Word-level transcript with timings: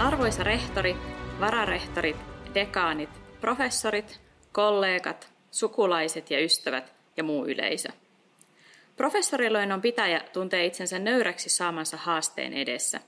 Arvoisa 0.00 0.42
rehtori, 0.42 0.96
vararehtorit, 1.40 2.16
dekaanit, 2.54 3.10
professorit, 3.40 4.20
kollegat, 4.52 5.32
sukulaiset 5.50 6.30
ja 6.30 6.44
ystävät 6.44 6.92
ja 7.16 7.24
muu 7.24 7.46
yleisö. 7.46 7.88
Professoriloinnon 8.96 9.80
pitäjä 9.80 10.20
tuntee 10.32 10.66
itsensä 10.66 10.98
nöyräksi 10.98 11.48
saamansa 11.48 11.96
haasteen 11.96 12.52
edessä. 12.52 13.00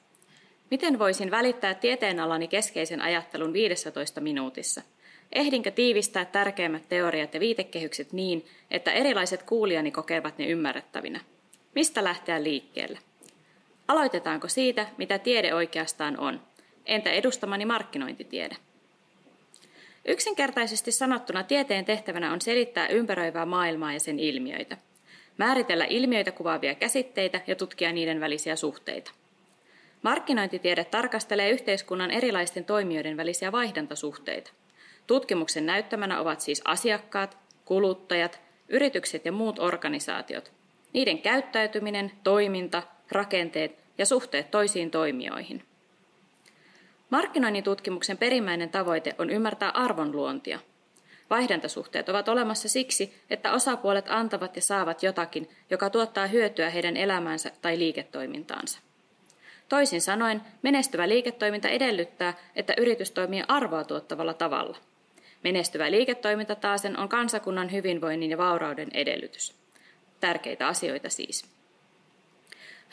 Miten 0.71 0.99
voisin 0.99 1.31
välittää 1.31 1.75
tieteenalani 1.75 2.49
keskeisen 2.49 3.03
ajattelun 3.03 3.53
15 3.53 4.21
minuutissa? 4.21 4.82
Ehdinkö 5.32 5.71
tiivistää 5.71 6.25
tärkeimmät 6.25 6.89
teoriat 6.89 7.35
ja 7.35 7.40
viitekehykset 7.40 8.13
niin, 8.13 8.46
että 8.71 8.93
erilaiset 8.93 9.43
kuulijani 9.43 9.90
kokevat 9.90 10.39
ne 10.39 10.46
ymmärrettävinä? 10.46 11.21
Mistä 11.75 12.04
lähteä 12.04 12.43
liikkeelle? 12.43 12.99
Aloitetaanko 13.89 14.49
siitä, 14.49 14.86
mitä 14.99 15.18
tiede 15.18 15.54
oikeastaan 15.54 16.18
on? 16.18 16.52
Entä 16.86 17.11
edustamani 17.11 17.64
markkinointitiede? 17.64 18.57
Yksinkertaisesti 20.04 20.93
sanottuna 20.93 21.43
tieteen 21.43 21.85
tehtävänä 21.85 22.32
on 22.32 22.41
selittää 22.41 22.89
ympäröivää 22.89 23.46
maailmaa 23.46 23.93
ja 23.93 24.00
sen 24.00 24.18
ilmiöitä. 24.18 24.77
Määritellä 25.39 25.85
ilmiöitä 25.85 26.32
kuvaavia 26.32 26.75
käsitteitä 26.75 27.41
ja 27.46 27.57
tutkia 27.57 27.93
niiden 27.93 28.21
välisiä 28.21 28.57
suhteita. 28.57 29.13
Markkinointitiede 30.03 30.85
tarkastelee 30.85 31.50
yhteiskunnan 31.50 32.11
erilaisten 32.11 32.64
toimijoiden 32.64 33.17
välisiä 33.17 33.53
vaihdantasuhteita. 33.53 34.53
Tutkimuksen 35.06 35.67
näyttämänä 35.67 36.20
ovat 36.20 36.41
siis 36.41 36.62
asiakkaat, 36.64 37.39
kuluttajat, 37.64 38.41
yritykset 38.69 39.25
ja 39.25 39.33
muut 39.33 39.58
organisaatiot, 39.58 40.53
niiden 40.92 41.19
käyttäytyminen, 41.19 42.12
toiminta, 42.25 42.83
rakenteet 43.11 43.78
ja 43.98 44.06
suhteet 44.06 44.50
toisiin 44.50 44.91
toimijoihin. 44.91 45.62
Markkinoinnin 47.12 47.64
tutkimuksen 47.64 48.18
perimmäinen 48.18 48.70
tavoite 48.70 49.14
on 49.18 49.30
ymmärtää 49.30 49.70
arvonluontia. 49.70 50.58
Vaihdantasuhteet 51.30 52.08
ovat 52.08 52.28
olemassa 52.28 52.69
siksi, 52.69 53.14
että 53.30 53.52
osapuolet 53.52 54.04
antavat 54.08 54.56
ja 54.56 54.62
saavat 54.62 55.02
jotakin, 55.02 55.50
joka 55.70 55.91
tuottaa 55.91 56.27
hyötyä 56.27 56.70
heidän 56.70 56.96
elämäänsä 56.96 57.50
tai 57.62 57.78
liiketoimintaansa. 57.78 58.78
Toisin 59.69 60.00
sanoen, 60.00 60.42
menestyvä 60.62 61.08
liiketoiminta 61.08 61.69
edellyttää, 61.69 62.34
että 62.56 62.74
yritys 62.78 63.10
toimii 63.10 63.42
arvoa 63.48 63.84
tuottavalla 63.84 64.34
tavalla. 64.34 64.76
Menestyvä 65.44 65.91
liiketoiminta 65.91 66.54
taasen 66.54 66.98
on 66.98 67.08
kansakunnan 67.08 67.72
hyvinvoinnin 67.72 68.30
ja 68.30 68.38
vaurauden 68.38 68.88
edellytys. 68.94 69.54
Tärkeitä 70.20 70.66
asioita 70.66 71.10
siis. 71.10 71.44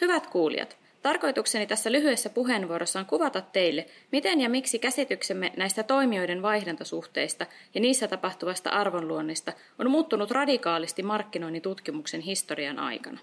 Hyvät 0.01 0.27
kuulijat, 0.27 0.78
tarkoitukseni 1.01 1.67
tässä 1.67 1.91
lyhyessä 1.91 2.29
puheenvuorossa 2.29 2.99
on 2.99 3.05
kuvata 3.05 3.41
teille, 3.41 3.85
miten 4.11 4.41
ja 4.41 4.49
miksi 4.49 4.79
käsityksemme 4.79 5.51
näistä 5.57 5.83
toimijoiden 5.83 6.41
vaihdantasuhteista 6.41 7.45
ja 7.75 7.81
niissä 7.81 8.07
tapahtuvasta 8.07 8.69
arvonluonnista 8.69 9.53
on 9.79 9.91
muuttunut 9.91 10.31
radikaalisti 10.31 11.03
markkinoinnin 11.03 11.61
tutkimuksen 11.61 12.21
historian 12.21 12.79
aikana. 12.79 13.19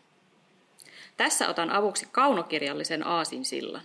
Tässä 1.17 1.49
otan 1.49 1.71
avuksi 1.71 2.09
kaunokirjallisen 2.13 3.07
aasinsillan. 3.07 3.83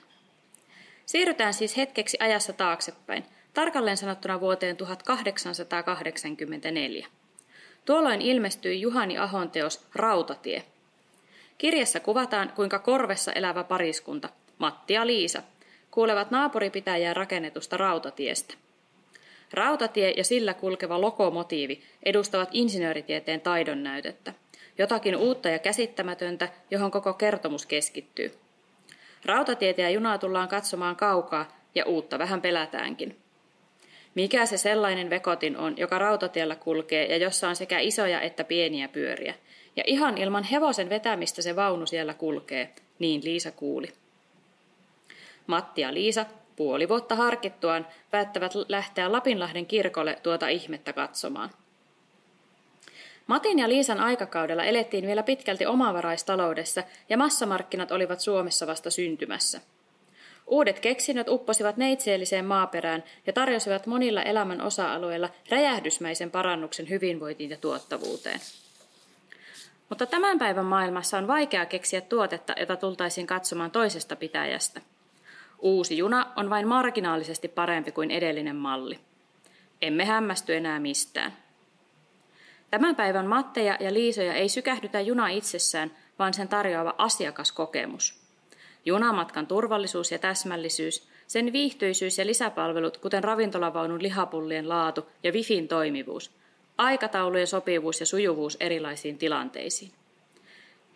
Siirrytään 1.06 1.53
siis 1.53 1.78
hetkeksi 1.78 2.17
ajassa 2.19 2.53
taaksepäin, 2.53 3.25
tarkalleen 3.53 3.97
sanottuna 3.97 4.39
vuoteen 4.39 4.78
1884. 4.78 7.08
Tuolloin 7.86 8.22
ilmestyi 8.22 8.81
Juhani 8.81 9.17
Ahon 9.17 9.52
teos 9.52 9.88
Rautatie. 9.95 10.64
Kirjassa 11.62 12.00
kuvataan, 12.00 12.52
kuinka 12.56 12.80
korvessa 12.80 13.31
elävä 13.31 13.64
pariskunta, 13.64 14.30
Matti 14.58 14.94
ja 14.94 15.08
Liisa, 15.08 15.42
kuulevat 15.92 16.31
naapuripitäjää 16.31 17.14
rakennetusta 17.14 17.78
rautatiestä. 17.78 18.53
Rautatie 19.53 20.14
ja 20.18 20.23
sillä 20.23 20.53
kulkeva 20.53 21.02
lokomotiivi 21.02 21.84
edustavat 22.03 22.50
insinööritieteen 22.52 23.41
taidon 23.41 23.84
näytettä, 23.84 24.34
jotakin 24.78 25.16
uutta 25.16 25.50
ja 25.50 25.59
käsittämätöntä, 25.59 26.50
johon 26.72 26.91
koko 26.91 27.13
kertomus 27.13 27.66
keskittyy. 27.66 28.31
Rautatietä 29.25 29.81
ja 29.81 29.90
junaa 29.90 30.18
tullaan 30.18 30.47
katsomaan 30.47 30.96
kaukaa 30.96 31.57
ja 31.75 31.86
uutta 31.86 32.19
vähän 32.19 32.41
pelätäänkin. 32.41 33.18
Mikä 34.16 34.46
se 34.46 34.57
sellainen 34.57 35.09
vekotin 35.09 35.57
on, 35.57 35.78
joka 35.78 36.00
rautatiellä 36.00 36.56
kulkee 36.56 37.06
ja 37.06 37.18
jossa 37.18 37.50
on 37.50 37.56
sekä 37.56 37.80
isoja 37.80 38.22
että 38.22 38.44
pieniä 38.44 38.88
pyöriä? 38.88 39.34
Ja 39.76 39.84
ihan 39.88 40.18
ilman 40.18 40.44
hevosen 40.44 40.90
vetämistä 40.90 41.42
se 41.42 41.56
vaunu 41.56 41.86
siellä 41.86 42.14
kulkee, 42.14 42.74
niin 43.00 43.22
Liisa 43.24 43.52
kuuli. 43.52 43.94
Matti 45.48 45.82
ja 45.82 45.94
Liisa, 45.94 46.26
puoli 46.56 46.90
vuotta 46.90 47.16
harkittuaan, 47.16 47.88
päättävät 48.12 48.52
lähteä 48.68 49.12
Lapinlahden 49.12 49.66
kirkolle 49.66 50.20
tuota 50.24 50.48
ihmettä 50.48 50.94
katsomaan. 50.94 51.50
Matin 53.28 53.60
ja 53.60 53.70
Liisan 53.70 54.00
aikakaudella 54.00 54.64
elettiin 54.64 55.08
vielä 55.08 55.24
pitkälti 55.24 55.66
omavaraistaloudessa 55.66 56.84
ja 57.10 57.18
massamarkkinat 57.18 57.92
olivat 57.92 58.20
Suomessa 58.20 58.68
vasta 58.68 58.90
syntymässä– 58.90 59.62
Uudet 60.52 60.80
keksinnöt 60.80 61.30
upposivat 61.30 61.78
neitseelliseen 61.78 62.46
maaperään 62.46 63.04
ja 63.28 63.34
tarjosivat 63.34 63.86
monilla 63.86 64.24
elämän 64.24 64.62
osa-alueilla 64.62 65.30
räjähdysmäisen 65.50 66.31
parannuksen 66.31 66.90
hyvinvointiin 66.90 67.50
ja 67.50 67.58
tuottavuuteen. 67.58 68.40
Mutta 69.91 70.06
tämän 70.06 70.40
päivän 70.40 70.66
maailmassa 70.66 71.18
on 71.18 71.28
vaikea 71.28 71.66
keksiä 71.66 72.02
tuotetta, 72.02 72.53
jota 72.59 72.75
tultaisiin 72.75 73.28
katsomaan 73.28 73.72
toisesta 73.72 74.16
pitäjästä. 74.16 74.81
Uusi 75.59 75.97
juna 75.97 76.31
on 76.35 76.50
vain 76.50 76.68
marginaalisesti 76.68 77.47
parempi 77.47 77.91
kuin 77.91 78.12
edellinen 78.12 78.56
malli. 78.56 79.00
Emme 79.81 80.06
hämmästy 80.06 80.56
enää 80.56 80.80
mistään. 80.80 81.34
Tämän 82.69 82.96
päivän 82.96 83.25
Matteja 83.25 83.78
ja 83.80 83.94
Liisoja 83.94 84.34
ei 84.34 84.50
sykähdytä 84.50 85.01
juna 85.01 85.28
itsessään, 85.28 85.91
vaan 86.19 86.34
sen 86.34 86.47
tarjoava 86.47 86.96
asiakaskokemus– 86.97 88.13
Junamatkan 88.85 89.47
turvallisuus 89.47 90.12
ja 90.12 90.19
täsmällisyys, 90.19 91.07
sen 91.28 91.53
viihtyisyys 91.53 92.18
ja 92.18 92.25
lisäpalvelut, 92.25 92.97
kuten 92.97 93.24
ravintolavaunun 93.24 94.03
lihapullien 94.03 94.69
laatu 94.69 95.06
ja 95.24 95.31
wifin 95.31 95.68
toimivuus, 95.68 96.31
aikataulujen 96.81 97.47
sopivuus 97.47 98.00
ja 98.00 98.06
sujuvuus 98.06 98.58
erilaisiin 98.59 99.18
tilanteisiin. 99.18 99.92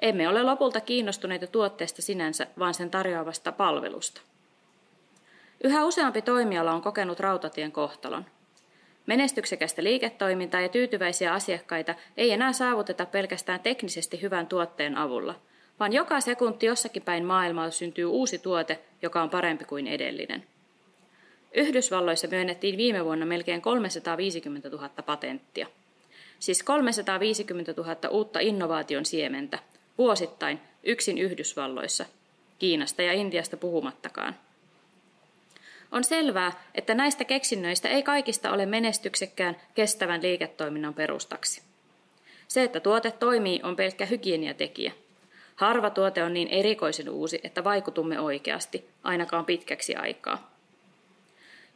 Emme 0.01 0.28
ole 0.28 0.44
lopulta 0.44 0.81
kiinnostuneita 0.81 1.47
tuotteesta 1.47 2.01
sinänsä, 2.01 2.47
vaan 2.59 2.73
sen 2.73 2.91
tarjoavasta 2.91 3.51
palvelusta. 3.51 4.22
Yhä 5.63 5.85
useampi 5.85 6.22
toimiala 6.22 6.72
on 6.72 6.81
kokenut 6.81 7.19
rautatien 7.19 7.72
kohtalon. 7.72 8.25
Menestyksekästä 9.06 9.84
liiketoimintaa 9.84 10.62
ja 10.62 10.69
tyytyväisiä 10.69 11.34
asiakkaita 11.34 11.96
ei 12.17 12.31
enää 12.31 12.53
saavuteta 12.53 13.06
pelkästään 13.06 13.59
teknisesti 13.59 14.22
hyvän 14.22 14.47
tuotteen 14.47 14.97
avulla– 14.97 15.35
vaan 15.79 15.94
joka 15.94 16.22
sekunti 16.22 16.66
jossakin 16.66 17.02
päin 17.02 17.25
maailmaa 17.25 17.72
syntyy 17.72 18.06
uusi 18.06 18.40
tuote, 18.40 18.79
joka 19.02 19.23
on 19.23 19.29
parempi 19.29 19.66
kuin 19.66 19.88
edellinen. 19.88 20.44
Yhdysvalloissa 21.55 22.27
myönnettiin 22.27 22.77
viime 22.77 23.05
vuonna 23.05 23.25
melkein 23.25 23.61
350 23.61 24.69
000 24.69 24.89
patenttia. 25.05 25.67
Siis 26.39 26.63
350 26.63 27.73
000 27.77 27.95
uutta 28.09 28.39
innovaation 28.39 29.05
siementä, 29.05 29.59
vuosittain 29.97 30.59
yksin 30.83 31.17
Yhdysvalloissa, 31.17 32.05
Kiinasta 32.59 33.01
ja 33.01 33.13
Intiasta 33.13 33.57
puhumattakaan. 33.57 34.35
On 35.91 36.03
selvää, 36.03 36.51
että 36.75 36.95
näistä 36.95 37.25
keksinnöistä 37.25 37.89
ei 37.89 38.03
kaikista 38.03 38.51
ole 38.51 38.66
menestyksekkään 38.66 39.55
kestävän 39.75 40.22
liiketoiminnan 40.22 40.93
perustaksi. 40.93 41.61
Se, 42.47 42.63
että 42.63 42.79
tuote 42.79 43.11
toimii, 43.11 43.59
on 43.63 43.75
pelkkä 43.75 44.05
hygieniatekijä– 44.05 44.91
Harva 45.55 45.89
tuote 45.89 46.23
on 46.23 46.33
niin 46.33 46.47
erikoisen 46.47 47.09
uusi, 47.09 47.39
että 47.43 47.63
vaikutumme 47.63 48.19
oikeasti, 48.19 48.90
ainakaan 49.03 49.46
pitkäksi 49.46 49.96
aikaa. 49.96 50.54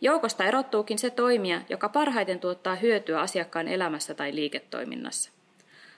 Joukosta 0.02 0.46
erottuukin 0.46 1.00
se 1.00 1.10
toimija, 1.10 1.62
joka 1.70 1.90
parhaiten 1.90 2.40
tuottaa 2.40 2.76
hyötyä 2.76 3.22
asiakkaan 3.22 3.68
elämässä 3.68 4.14
tai 4.14 4.36
liiketoiminnassa. 4.36 5.32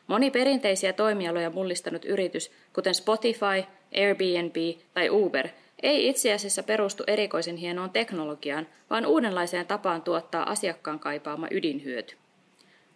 Moni 0.07 0.31
perinteisiä 0.31 0.94
toimialoja 0.94 1.50
mullistanut 1.50 2.06
yritys, 2.06 2.51
kuten 2.74 2.95
Spotify, 2.95 3.63
Airbnb 3.95 4.56
tai 4.94 5.09
Uber, 5.09 5.48
ei 5.83 6.09
itse 6.09 6.33
asiassa 6.33 6.63
perustu 6.63 7.03
erikoisen 7.07 7.57
hienoon 7.57 7.89
teknologiaan, 7.89 8.68
vaan 8.89 9.06
uudenlaiseen 9.06 9.65
tapaan 9.65 10.01
tuottaa 10.01 10.50
asiakkaan 10.50 11.00
kaipaama 11.00 11.48
ydinhyöty. 11.51 12.15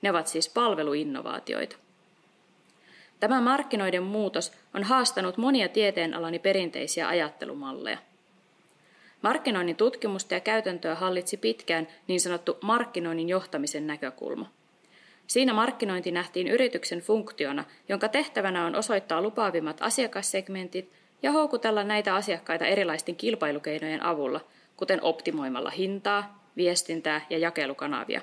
Ne 0.02 0.10
ovat 0.10 0.28
siis 0.28 0.50
palveluinnovaatioita. 0.50 1.76
Tämä 3.20 3.42
markkinoiden 3.42 4.04
muutos 4.04 4.52
on 4.74 4.84
haastanut 4.84 5.38
monia 5.38 5.70
tieteenalani 5.70 6.40
perinteisiä 6.40 7.08
ajattelumalleja. 7.08 7.98
Markkinoinnin 9.26 9.76
tutkimusta 9.76 10.34
ja 10.34 10.40
käytäntöä 10.40 10.96
hallitsi 10.96 11.38
pitkään 11.38 11.88
niin 12.08 12.22
sanottu 12.22 12.58
markkinoinnin 12.62 13.30
johtamisen 13.30 13.88
näkökulma. 13.88 14.52
Siinä 15.28 15.54
markkinointi 15.54 16.12
nähtiin 16.12 16.48
yrityksen 16.48 17.00
funktiona, 17.00 17.64
jonka 17.90 18.08
tehtävänä 18.08 18.66
on 18.66 18.76
osoittaa 18.76 19.22
lupaavimmat 19.22 19.78
asiakassegmentit 19.80 20.92
ja 21.24 21.32
houkutella 21.32 21.84
näitä 21.84 22.16
asiakkaita 22.16 22.66
erilaisten 22.66 23.16
kilpailukeinojen 23.16 24.04
avulla, 24.04 24.42
kuten 24.78 25.04
optimoimalla 25.04 25.70
hintaa, 25.70 26.50
viestintää 26.58 27.26
ja 27.30 27.38
jakelukanavia. 27.38 28.22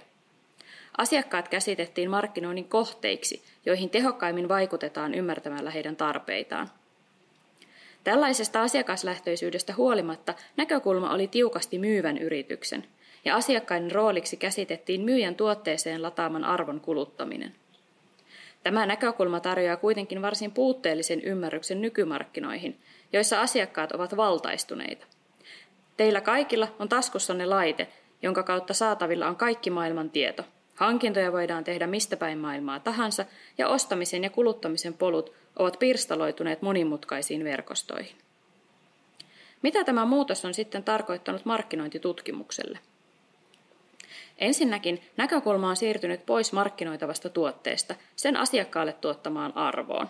Asiakkaat 0.98 1.48
käsitettiin 1.48 2.10
markkinoinnin 2.10 2.68
kohteiksi, 2.68 3.42
joihin 3.66 3.90
tehokkaimmin 3.90 4.48
vaikutetaan 4.48 5.14
ymmärtämällä 5.14 5.70
heidän 5.70 5.96
tarpeitaan. 5.96 6.68
Tällaisesta 8.04 8.62
asiakaslähtöisyydestä 8.62 9.74
huolimatta 9.76 10.34
näkökulma 10.56 11.14
oli 11.14 11.28
tiukasti 11.28 11.78
myyvän 11.78 12.18
yrityksen, 12.18 12.84
ja 13.24 13.36
asiakkaiden 13.36 13.92
rooliksi 13.92 14.36
käsitettiin 14.36 15.00
myyjän 15.00 15.34
tuotteeseen 15.34 16.02
lataaman 16.02 16.44
arvon 16.44 16.80
kuluttaminen. 16.80 17.54
Tämä 18.62 18.86
näkökulma 18.86 19.40
tarjoaa 19.40 19.76
kuitenkin 19.76 20.22
varsin 20.22 20.52
puutteellisen 20.52 21.22
ymmärryksen 21.22 21.80
nykymarkkinoihin, 21.80 22.78
joissa 23.12 23.40
asiakkaat 23.40 23.92
ovat 23.92 24.16
valtaistuneita. 24.16 25.06
Teillä 25.96 26.20
kaikilla 26.20 26.68
on 26.78 26.88
taskussanne 26.88 27.46
laite, 27.46 27.88
jonka 28.22 28.42
kautta 28.42 28.74
saatavilla 28.74 29.28
on 29.28 29.36
kaikki 29.36 29.70
maailman 29.70 30.10
tieto. 30.10 30.44
Hankintoja 30.74 31.32
voidaan 31.32 31.64
tehdä 31.64 31.86
mistä 31.86 32.16
päin 32.16 32.38
maailmaa 32.38 32.80
tahansa, 32.80 33.24
ja 33.58 33.68
ostamisen 33.68 34.24
ja 34.24 34.30
kuluttamisen 34.30 34.94
polut 34.94 35.32
ovat 35.56 35.78
pirstaloituneet 35.78 36.62
monimutkaisiin 36.62 37.44
verkostoihin. 37.44 38.16
Mitä 39.62 39.84
tämä 39.84 40.04
muutos 40.04 40.44
on 40.44 40.54
sitten 40.54 40.84
tarkoittanut 40.84 41.44
markkinointitutkimukselle? 41.44 42.78
Ensinnäkin 44.38 45.02
näkökulma 45.16 45.68
on 45.68 45.76
siirtynyt 45.76 46.26
pois 46.26 46.52
markkinoitavasta 46.52 47.28
tuotteesta 47.28 47.94
sen 48.16 48.36
asiakkaalle 48.36 48.92
tuottamaan 48.92 49.56
arvoon. 49.56 50.08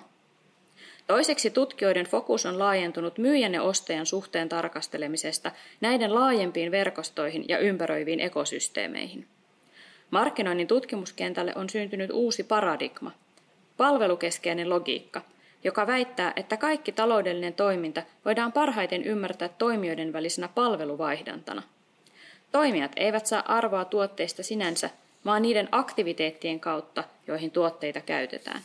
Toiseksi 1.07 1.51
tutkijoiden 1.51 2.07
fokus 2.07 2.47
on 2.47 2.59
laajentunut 2.59 3.19
myyjän 3.19 3.55
ja 3.55 3.63
ostajan 3.63 4.07
suhteen 4.07 4.49
tarkastelemisesta 4.49 5.51
näiden 5.81 6.15
laajempiin 6.15 6.71
verkostoihin 6.71 7.45
ja 7.49 7.59
ympäröiviin 7.59 8.21
ekosysteemeihin. 8.21 9.27
Markkinoinnin 10.11 10.67
tutkimuskentälle 10.67 11.53
on 11.57 11.71
syntynyt 11.71 12.11
uusi 12.13 12.45
paradigma, 12.45 13.11
palvelukeskeinen 13.77 14.71
logiikka, 14.71 15.23
joka 15.65 15.87
väittää, 15.87 16.33
että 16.37 16.57
kaikki 16.57 16.93
taloudellinen 16.93 17.55
toiminta 17.55 18.03
voidaan 18.25 18.53
parhaiten 18.53 19.05
ymmärtää 19.05 19.49
toimijoiden 19.49 20.13
välisenä 20.13 20.49
palveluvaihdantana– 20.49 21.63
Toimijat 22.53 22.93
eivät 22.97 23.27
saa 23.27 23.57
arvoa 23.57 23.85
tuotteista 23.85 24.43
sinänsä, 24.43 24.91
vaan 25.25 25.43
niiden 25.43 25.69
aktiviteettien 25.73 26.61
kautta, 26.61 27.05
joihin 27.27 27.51
tuotteita 27.51 28.01
käytetään. 28.01 28.63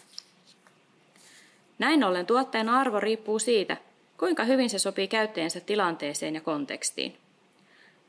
Näin 1.79 2.03
ollen 2.03 2.25
tuotteen 2.25 2.69
arvo 2.69 2.99
riippuu 2.99 3.39
siitä, 3.39 3.77
kuinka 4.19 4.43
hyvin 4.43 4.69
se 4.69 4.79
sopii 4.79 5.07
käyttäjänsä 5.07 5.59
tilanteeseen 5.59 6.35
ja 6.35 6.41
kontekstiin. 6.41 7.17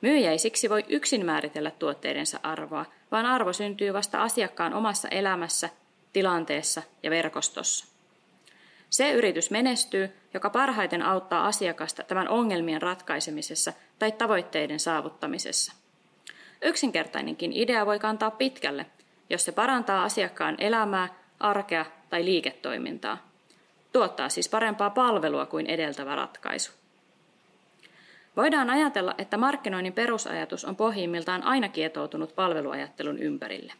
Myyjä 0.00 0.30
ei 0.30 0.38
siksi 0.38 0.70
voi 0.70 0.84
yksin 0.88 1.26
määritellä 1.26 1.70
tuotteidensa 1.70 2.40
arvoa, 2.42 2.86
vaan 3.10 3.26
arvo 3.26 3.52
syntyy 3.52 3.92
vasta 3.92 4.22
asiakkaan 4.22 4.74
omassa 4.74 5.08
elämässä, 5.08 5.68
tilanteessa 6.12 6.82
ja 7.02 7.10
verkostossa. 7.10 7.86
Se 8.90 9.12
yritys 9.12 9.50
menestyy, 9.50 10.10
joka 10.34 10.50
parhaiten 10.50 11.02
auttaa 11.02 11.46
asiakasta 11.46 12.02
tämän 12.02 12.28
ongelmien 12.28 12.82
ratkaisemisessa 12.82 13.72
tai 13.98 14.12
tavoitteiden 14.12 14.80
saavuttamisessa. 14.80 15.72
Yksinkertainenkin 16.62 17.52
idea 17.52 17.86
voi 17.86 17.98
kantaa 17.98 18.30
pitkälle, 18.30 18.86
jos 19.30 19.44
se 19.44 19.52
parantaa 19.52 20.04
asiakkaan 20.04 20.54
elämää, 20.58 21.08
arkea 21.40 21.86
tai 22.10 22.24
liiketoimintaa. 22.24 23.28
Tuottaa 23.92 24.28
siis 24.28 24.48
parempaa 24.48 24.90
palvelua 24.90 25.46
kuin 25.46 25.66
edeltävä 25.66 26.14
ratkaisu. 26.14 26.72
Voidaan 28.36 28.70
ajatella, 28.70 29.14
että 29.18 29.36
markkinoinnin 29.36 29.92
perusajatus 29.92 30.64
on 30.64 30.76
pohjimmiltaan 30.76 31.42
aina 31.42 31.68
kietoutunut 31.68 32.34
palveluajattelun 32.34 33.18
ympärille. 33.18 33.72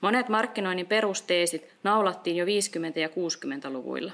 Monet 0.00 0.28
markkinoinnin 0.28 0.86
perusteesit 0.86 1.74
naulattiin 1.82 2.36
jo 2.36 2.44
50- 2.44 2.48
ja 2.98 3.08
60-luvuilla. 3.08 4.12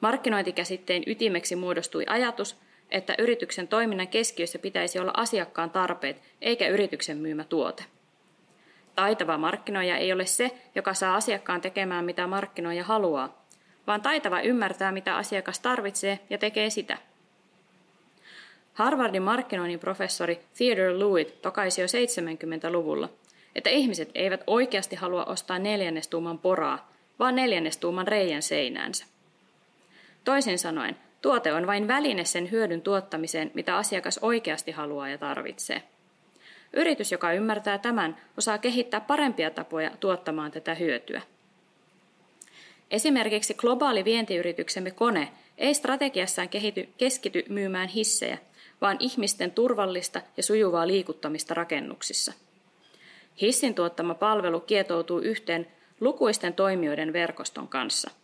Markkinointikäsitteen 0.00 1.02
ytimeksi 1.06 1.56
muodostui 1.56 2.04
ajatus, 2.08 2.56
että 2.90 3.14
yrityksen 3.18 3.68
toiminnan 3.68 4.08
keskiössä 4.08 4.58
pitäisi 4.58 4.98
olla 4.98 5.12
asiakkaan 5.16 5.70
tarpeet 5.70 6.22
eikä 6.40 6.68
yrityksen 6.68 7.16
myymä 7.18 7.44
tuote. 7.44 7.84
Taitava 8.94 9.38
markkinoija 9.38 9.96
ei 9.96 10.12
ole 10.12 10.26
se, 10.26 10.50
joka 10.74 10.94
saa 10.94 11.14
asiakkaan 11.14 11.60
tekemään 11.60 12.04
mitä 12.04 12.26
markkinoija 12.26 12.84
haluaa, 12.84 13.44
vaan 13.86 14.02
taitava 14.02 14.40
ymmärtää, 14.40 14.92
mitä 14.92 15.16
asiakas 15.16 15.60
tarvitsee 15.60 16.18
ja 16.30 16.38
tekee 16.38 16.70
sitä. 16.70 16.98
Harvardin 18.74 19.22
markkinoinnin 19.22 19.78
professori 19.78 20.40
Theodore 20.56 20.98
Lewitt 20.98 21.42
tokaisi 21.42 21.80
jo 21.80 21.86
70-luvulla, 21.86 23.08
että 23.54 23.70
ihmiset 23.70 24.10
eivät 24.14 24.44
oikeasti 24.46 24.96
halua 24.96 25.24
ostaa 25.24 25.58
neljännestuuman 25.58 26.38
poraa, 26.38 26.92
vaan 27.18 27.34
neljännestuuman 27.34 28.08
reijän 28.08 28.42
seinäänsä. 28.42 29.06
Toisin 30.24 30.58
sanoen, 30.58 30.96
tuote 31.22 31.52
on 31.52 31.66
vain 31.66 31.88
väline 31.88 32.24
sen 32.24 32.50
hyödyn 32.50 32.82
tuottamiseen, 32.82 33.50
mitä 33.54 33.76
asiakas 33.76 34.18
oikeasti 34.22 34.70
haluaa 34.70 35.08
ja 35.08 35.18
tarvitsee. 35.18 35.82
Yritys, 36.72 37.12
joka 37.12 37.32
ymmärtää 37.32 37.78
tämän, 37.78 38.16
osaa 38.38 38.58
kehittää 38.58 39.00
parempia 39.00 39.50
tapoja 39.50 39.90
tuottamaan 40.00 40.50
tätä 40.50 40.74
hyötyä. 40.74 41.22
Esimerkiksi 42.90 43.54
globaali 43.54 44.04
vientiyrityksemme 44.04 44.90
Kone 44.90 45.28
ei 45.58 45.74
strategiassaan 45.74 46.48
kehity, 46.48 46.88
keskity 46.98 47.44
myymään 47.48 47.88
hissejä, 47.88 48.38
vaan 48.80 48.96
ihmisten 49.00 49.50
turvallista 49.50 50.20
ja 50.36 50.42
sujuvaa 50.42 50.86
liikuttamista 50.86 51.54
rakennuksissa. 51.54 52.32
Hissin 53.40 53.74
tuottama 53.74 54.14
palvelu 54.14 54.60
kietoutuu 54.60 55.18
yhteen 55.18 55.66
lukuisten 56.00 56.54
toimijoiden 56.54 57.12
verkoston 57.12 57.68
kanssa– 57.68 58.10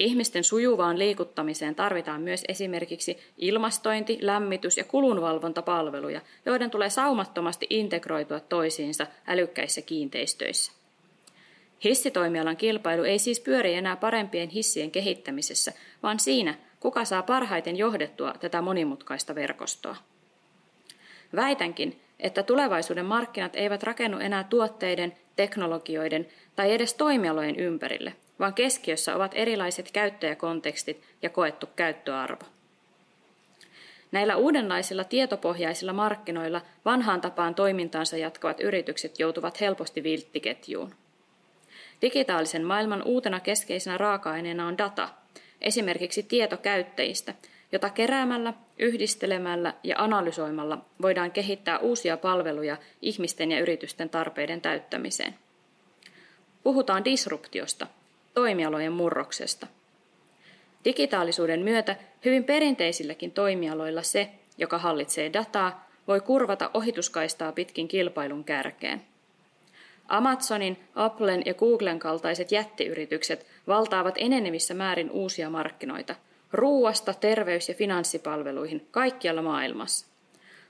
Ihmisten 0.00 0.44
sujuvaan 0.44 0.98
liikuttamiseen 0.98 1.74
tarvitaan 1.74 2.20
myös 2.20 2.44
esimerkiksi 2.48 3.18
ilmastointi, 3.38 4.18
lämmitys 4.20 4.76
ja 4.76 4.84
kulunvalvontapalveluja, 4.84 6.20
joiden 6.46 6.70
tulee 6.70 6.90
saumattomasti 6.90 7.66
integroitua 7.70 8.40
toisiinsa 8.40 9.06
älykkäissä 9.26 9.82
kiinteistöissä. 9.82 10.72
Hissitoimialan 11.84 12.56
kilpailu 12.56 13.02
ei 13.02 13.18
siis 13.18 13.40
pyöri 13.40 13.74
enää 13.74 13.96
parempien 13.96 14.48
hissien 14.48 14.90
kehittämisessä, 14.90 15.72
vaan 16.02 16.20
siinä, 16.20 16.54
kuka 16.80 17.04
saa 17.04 17.22
parhaiten 17.22 17.76
johdettua 17.76 18.34
tätä 18.40 18.62
monimutkaista 18.62 19.34
verkostoa. 19.34 19.96
Väitänkin, 21.36 22.00
että 22.20 22.42
tulevaisuuden 22.42 23.06
markkinat 23.06 23.56
eivät 23.56 23.82
rakennu 23.82 24.18
enää 24.18 24.44
tuotteiden, 24.44 25.16
teknologioiden 25.36 26.26
tai 26.56 26.72
edes 26.72 26.94
toimialojen 26.94 27.56
ympärille, 27.56 28.14
vaan 28.40 28.54
keskiössä 28.54 29.16
ovat 29.16 29.32
erilaiset 29.34 29.92
käyttäjäkontekstit 29.92 31.02
ja 31.22 31.30
koettu 31.30 31.66
käyttöarvo. 31.76 32.44
Näillä 34.12 34.36
uudenlaisilla 34.36 35.04
tietopohjaisilla 35.04 35.92
markkinoilla 35.92 36.62
vanhaan 36.84 37.20
tapaan 37.20 37.54
toimintaansa 37.54 38.16
jatkavat 38.16 38.60
yritykset 38.60 39.18
joutuvat 39.18 39.60
helposti 39.60 40.02
vilttiketjuun. 40.02 40.94
Digitaalisen 42.02 42.64
maailman 42.64 43.02
uutena 43.02 43.40
keskeisenä 43.40 43.98
raaka-aineena 43.98 44.66
on 44.66 44.78
data, 44.78 45.08
esimerkiksi 45.60 46.22
tieto 46.22 46.56
käyttäjistä, 46.56 47.34
jota 47.72 47.90
keräämällä, 47.90 48.54
yhdistelemällä 48.78 49.74
ja 49.84 49.94
analysoimalla 49.98 50.84
voidaan 51.02 51.30
kehittää 51.30 51.78
uusia 51.78 52.16
palveluja 52.16 52.76
ihmisten 53.02 53.52
ja 53.52 53.60
yritysten 53.60 54.10
tarpeiden 54.10 54.60
täyttämiseen. 54.60 55.34
Puhutaan 56.62 57.04
disruptiosta– 57.04 57.86
toimialojen 58.34 58.92
murroksesta. 58.92 59.66
Digitaalisuuden 60.84 61.60
myötä 61.60 61.96
hyvin 62.24 62.44
perinteisilläkin 62.44 63.32
toimialoilla 63.32 64.02
se, 64.02 64.30
joka 64.58 64.78
hallitsee 64.78 65.32
dataa, 65.32 65.90
voi 66.08 66.20
kurvata 66.20 66.70
ohituskaistaa 66.74 67.52
pitkin 67.52 67.88
kilpailun 67.88 68.44
kärkeen. 68.44 69.02
Amazonin, 70.08 70.78
Applen 70.94 71.42
ja 71.46 71.54
Googlen 71.54 71.98
kaltaiset 71.98 72.52
jättiyritykset 72.52 73.46
valtaavat 73.66 74.14
enenevissä 74.18 74.74
määrin 74.74 75.10
uusia 75.10 75.50
markkinoita, 75.50 76.14
ruuasta, 76.52 77.14
terveys- 77.14 77.68
ja 77.68 77.74
finanssipalveluihin 77.74 78.88
kaikkialla 78.90 79.42
maailmassa, 79.42 80.06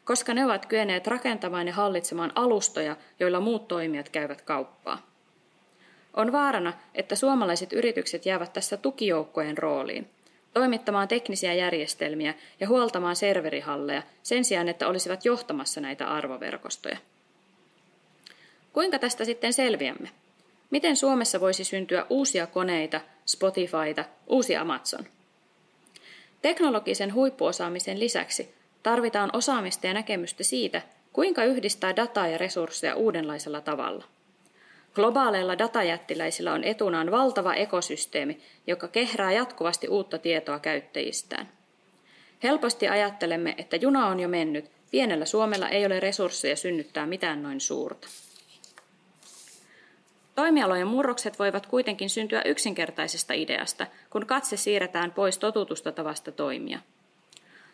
koska 0.05 0.35
ne 0.35 0.45
ovat 0.45 0.67
kyenneet 0.67 1.07
rakentamaan 1.07 1.67
ja 1.67 1.75
hallitsemaan 1.75 2.33
alustoja, 2.35 2.97
joilla 3.21 3.41
muut 3.41 3.69
toimijat 3.69 4.09
käyvät 4.09 4.43
kauppaa. 4.43 5.10
On 6.15 6.33
vaarana, 6.33 6.73
että 6.95 7.17
suomalaiset 7.17 7.73
yritykset 7.73 8.27
jäävät 8.27 8.53
tässä 8.53 8.77
tukijoukkojen 8.77 9.59
rooliin, 9.59 10.11
toimittamaan 10.55 11.09
teknisiä 11.09 11.55
järjestelmiä 11.55 12.35
ja 12.61 12.69
huoltamaan 12.69 13.17
serverihalleja 13.17 14.03
sen 14.23 14.45
sijaan, 14.45 14.69
että 14.69 14.89
olisivat 14.89 15.25
johtamassa 15.25 15.81
näitä 15.81 16.07
arvoverkostoja. 16.07 16.99
Kuinka 18.73 18.99
tästä 18.99 19.25
sitten 19.25 19.53
selviämme? 19.53 20.09
Miten 20.71 20.97
Suomessa 20.97 21.41
voisi 21.41 21.65
syntyä 21.65 22.07
uusia 22.11 22.47
koneita, 22.47 23.01
Spotifyta, 23.27 24.05
uusi 24.27 24.57
Amazon? 24.57 25.07
Teknologisen 26.43 27.15
huippuosaamisen 27.15 28.01
lisäksi 28.01 28.55
Tarvitaan 28.83 29.31
osaamista 29.33 29.87
ja 29.87 29.95
näkemystä 29.95 30.45
siitä, 30.45 30.83
kuinka 31.13 31.45
yhdistää 31.45 31.97
dataa 31.97 32.29
ja 32.29 32.39
resursseja 32.39 32.95
uudenlaisella 32.95 33.61
tavalla. 33.61 34.05
Globaaleilla 34.95 35.59
datajättiläisillä 35.59 36.53
on 36.53 36.65
etunaan 36.65 37.11
valtava 37.11 37.55
ekosysteemi, 37.55 38.41
joka 38.67 38.89
kehrää 38.89 39.33
jatkuvasti 39.33 39.89
uutta 39.89 40.19
tietoa 40.19 40.59
käyttäjistään. 40.59 41.49
Helposti 42.43 42.89
ajattelemme, 42.89 43.55
että 43.59 43.77
juna 43.77 44.07
on 44.07 44.21
jo 44.21 44.29
mennyt, 44.29 44.71
pienellä 44.91 45.25
Suomella 45.25 45.69
ei 45.69 45.87
ole 45.87 46.01
resursseja 46.01 46.57
synnyttää 46.57 47.07
mitään 47.07 47.43
noin 47.43 47.61
suurta. 47.61 48.09
Toimialojen 50.35 50.87
murrokset 50.87 51.39
voivat 51.39 51.67
kuitenkin 51.67 52.11
syntyä 52.11 52.43
yksinkertaisesta 52.45 53.35
ideasta, 53.35 53.87
kun 54.11 54.27
katse 54.27 54.57
siirretään 54.57 55.13
pois 55.13 55.39
totutusta 55.39 55.93
tavasta 55.93 56.33
toimia. 56.33 56.79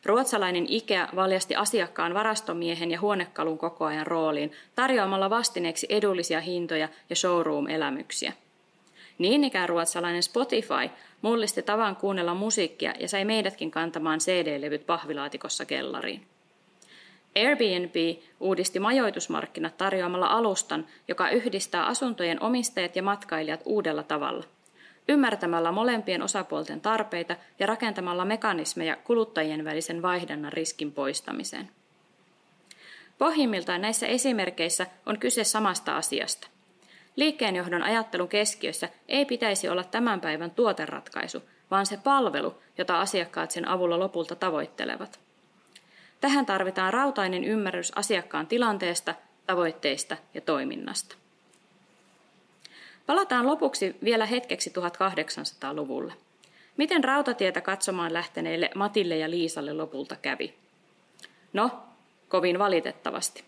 Ruotsalainen 0.06 0.66
IKEA 0.68 1.08
valjasti 1.16 1.56
asiakkaan 1.56 2.14
varastomiehen 2.14 2.90
ja 2.90 3.00
huonekalun 3.00 3.58
kokoajan 3.58 4.06
rooliin 4.06 4.52
tarjoamalla 4.74 5.30
vastineeksi 5.30 5.86
edullisia 5.90 6.40
hintoja 6.40 6.88
ja 7.10 7.16
showroom-elämyksiä. 7.16 8.32
Niin 9.18 9.44
ikään 9.44 9.68
ruotsalainen 9.68 10.22
Spotify 10.22 10.90
mullisti 11.22 11.62
tavan 11.62 11.96
kuunnella 11.96 12.34
musiikkia 12.34 12.94
ja 13.00 13.08
sai 13.08 13.24
meidätkin 13.24 13.70
kantamaan 13.70 14.18
CD-levyt 14.18 14.86
pahvilaatikossa 14.86 15.64
kellariin. 15.64 16.26
Airbnb 17.36 18.20
uudisti 18.40 18.80
majoitusmarkkinat 18.80 19.76
tarjoamalla 19.76 20.26
alustan, 20.26 20.86
joka 21.08 21.30
yhdistää 21.30 21.86
asuntojen 21.86 22.42
omistajat 22.42 22.96
ja 22.96 23.02
matkailijat 23.02 23.60
uudella 23.64 24.02
tavalla. 24.02 24.44
Ymmärtämällä 25.08 25.72
molempien 25.72 26.22
osapuolten 26.22 26.80
tarpeita 26.80 27.36
ja 27.58 27.66
rakentamalla 27.66 28.24
mekanismeja 28.24 28.96
kuluttajien 28.96 29.64
välisen 29.64 30.02
vaihdannan 30.02 30.52
riskin 30.52 30.92
poistamiseen. 30.92 31.70
Pohjimmiltaan 33.18 33.80
näissä 33.80 34.06
esimerkkeissä 34.06 34.86
on 35.06 35.18
kyse 35.18 35.44
samasta 35.44 35.96
asiasta. 35.96 36.48
Liikkeenjohdon 37.16 37.82
ajattelun 37.82 38.28
keskiössä 38.28 38.88
ei 39.08 39.24
pitäisi 39.24 39.68
olla 39.68 39.84
tämän 39.84 40.20
päivän 40.20 40.50
tuoteratkaisu, 40.50 41.42
vaan 41.70 41.86
se 41.86 41.96
palvelu, 41.96 42.54
jota 42.78 43.00
asiakkaat 43.00 43.50
sen 43.50 43.68
avulla 43.68 43.98
lopulta 43.98 44.34
tavoittelevat. 44.34 45.20
Tähän 46.20 46.46
tarvitaan 46.46 46.92
rautainen 46.92 47.44
ymmärrys 47.44 47.92
asiakkaan 47.96 48.46
tilanteesta, 48.46 49.14
tavoitteista 49.46 50.16
ja 50.34 50.40
toiminnasta. 50.40 51.16
Palataan 53.06 53.46
lopuksi 53.46 53.96
vielä 54.04 54.26
hetkeksi 54.26 54.70
1800-luvulle. 54.70 56.12
Miten 56.76 57.04
rautatietä 57.04 57.60
katsomaan 57.60 58.12
lähteneille 58.12 58.70
Matille 58.74 59.16
ja 59.16 59.30
Liisalle 59.30 59.72
lopulta 59.72 60.16
kävi? 60.16 60.54
No, 61.52 61.70
kovin 62.28 62.58
valitettavasti. 62.58 63.44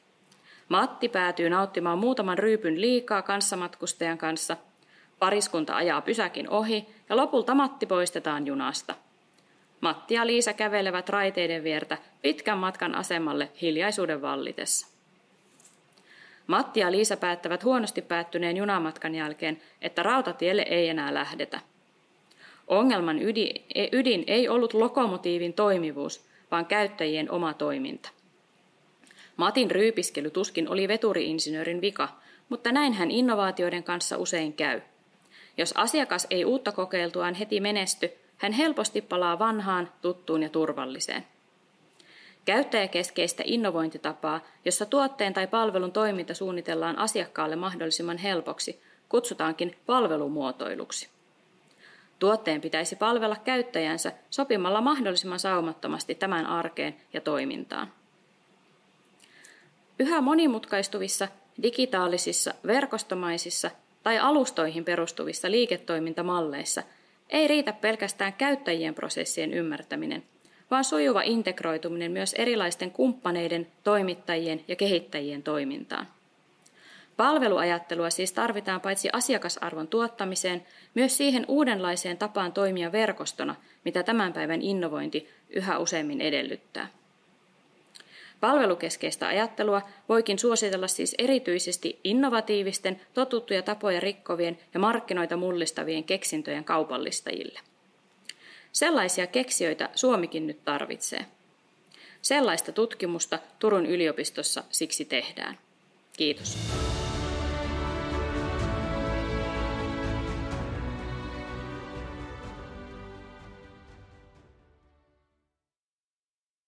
Matti 0.68 1.08
päätyy 1.08 1.50
nauttimaan 1.50 1.98
muutaman 1.98 2.38
ryypyn 2.38 2.80
liikaa 2.80 3.22
kanssamatkustajan 3.22 4.18
kanssa. 4.18 4.56
Pariskunta 5.18 5.76
ajaa 5.76 6.00
pysäkin 6.00 6.50
ohi 6.50 6.86
ja 7.08 7.16
lopulta 7.16 7.54
Matti 7.54 7.86
poistetaan 7.86 8.46
junasta– 8.46 8.94
Matti 9.80 10.14
ja 10.14 10.26
Liisa 10.26 10.52
kävelevät 10.52 11.08
raiteiden 11.08 11.64
viertä 11.64 11.98
pitkän 12.22 12.58
matkan 12.58 12.94
asemalle 12.94 13.48
hiljaisuuden 13.62 14.22
vallitessa. 14.22 14.97
Matti 16.48 16.80
ja 16.80 16.92
Liisa 16.92 17.16
päättävät 17.16 17.64
huonosti 17.64 18.02
päättyneen 18.02 18.56
junamatkan 18.56 19.14
jälkeen, 19.14 19.60
että 19.82 20.02
rautatielle 20.02 20.62
ei 20.62 20.88
enää 20.88 21.14
lähdetä. 21.14 21.60
Ongelman 22.66 23.22
ydin, 23.22 23.64
ydin 23.92 24.24
ei 24.26 24.48
ollut 24.48 24.74
lokomotiivin 24.74 25.52
toimivuus, 25.52 26.24
vaan 26.50 26.66
käyttäjien 26.66 27.30
oma 27.30 27.54
toiminta. 27.54 28.10
Matin 29.36 29.70
ryypiskely 29.70 30.30
tuskin 30.30 30.68
oli 30.68 30.88
veturiinsinöörin 30.88 31.80
vika, 31.80 32.08
mutta 32.48 32.72
näin 32.72 32.92
hän 32.92 33.10
innovaatioiden 33.10 33.84
kanssa 33.84 34.16
usein 34.16 34.52
käy. 34.52 34.80
Jos 35.56 35.72
asiakas 35.76 36.26
ei 36.30 36.44
uutta 36.44 36.72
kokeiltuaan 36.72 37.34
heti 37.34 37.60
menesty, 37.60 38.10
hän 38.36 38.52
helposti 38.52 39.00
palaa 39.00 39.38
vanhaan, 39.38 39.92
tuttuun 40.02 40.42
ja 40.42 40.48
turvalliseen. 40.48 41.24
Käyttäjäkeskeistä 42.48 43.42
innovointitapaa, 43.46 44.40
jossa 44.64 44.86
tuotteen 44.86 45.34
tai 45.34 45.46
palvelun 45.46 45.92
toiminta 45.92 46.34
suunnitellaan 46.34 46.98
asiakkaalle 46.98 47.56
mahdollisimman 47.56 48.18
helpoksi, 48.18 48.80
kutsutaankin 49.08 49.76
palvelumuotoiluksi. 49.86 51.08
Tuotteen 52.18 52.60
pitäisi 52.60 52.96
palvella 52.96 53.36
käyttäjänsä 53.36 54.12
sopimalla 54.30 54.80
mahdollisimman 54.80 55.38
saumattomasti 55.38 56.14
tämän 56.14 56.46
arkeen 56.46 56.96
ja 57.12 57.20
toimintaan. 57.20 57.92
Yhä 59.98 60.20
monimutkaistuvissa, 60.20 61.28
digitaalisissa, 61.62 62.54
verkostomaisissa 62.66 63.70
tai 64.02 64.18
alustoihin 64.18 64.84
perustuvissa 64.84 65.50
liiketoimintamalleissa– 65.50 66.82
ei 67.30 67.48
riitä 67.48 67.72
pelkästään 67.72 68.32
käyttäjien 68.32 68.94
prosessien 68.94 69.54
ymmärtäminen, 69.54 70.22
vaan 70.70 70.84
sujuva 70.84 71.22
integroituminen 71.22 72.12
myös 72.12 72.34
erilaisten 72.34 72.90
kumppaneiden, 72.90 73.66
toimittajien 73.84 74.64
ja 74.68 74.76
kehittäjien 74.76 75.42
toimintaan. 75.42 76.06
Palveluajattelua 77.16 78.10
siis 78.10 78.32
tarvitaan 78.32 78.80
paitsi 78.80 79.08
asiakasarvon 79.12 79.88
tuottamiseen, 79.88 80.66
myös 80.94 81.16
siihen 81.16 81.44
uudenlaiseen 81.48 82.18
tapaan 82.18 82.52
toimia 82.52 82.92
verkostona, 82.92 83.54
mitä 83.84 84.02
tämän 84.02 84.32
päivän 84.32 84.62
innovointi 84.62 85.28
yhä 85.50 85.78
useammin 85.78 86.20
edellyttää. 86.20 86.88
Palvelukeskeistä 88.40 89.28
ajattelua 89.28 89.82
voikin 90.08 90.38
suositella 90.38 90.88
siis 90.88 91.14
erityisesti 91.18 92.00
innovatiivisten, 92.04 93.00
totuttuja 93.14 93.62
tapoja 93.62 94.00
rikkovien 94.00 94.58
ja 94.74 94.80
markkinoita 94.80 95.36
mullistavien 95.36 96.04
keksintöjen 96.04 96.64
kaupallistajille. 96.64 97.60
Sellaisia 98.72 99.26
keksijöitä 99.26 99.88
Suomikin 99.94 100.46
nyt 100.46 100.64
tarvitsee. 100.64 101.26
Sellaista 102.22 102.72
tutkimusta 102.72 103.38
Turun 103.58 103.86
yliopistossa 103.86 104.64
siksi 104.70 105.04
tehdään. 105.04 105.58
Kiitos. 106.16 106.58